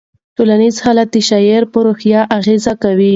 ټولنیز 0.37 0.75
حالات 0.85 1.09
د 1.11 1.17
شاعر 1.29 1.63
په 1.71 1.79
روحیه 1.85 2.21
اغېز 2.37 2.63
کوي. 2.83 3.09